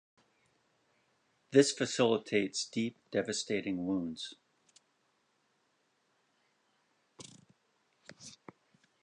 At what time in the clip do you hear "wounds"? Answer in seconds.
3.85-4.33